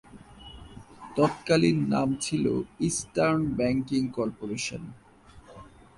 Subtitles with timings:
[1.15, 2.45] তৎকালীন নাম ছিল
[2.79, 4.83] "ইস্টার্ন ব্যাংকিং কর্পোরেশন"।